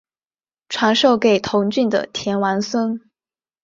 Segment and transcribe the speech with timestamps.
[0.67, 2.99] 传授给同郡的田王孙。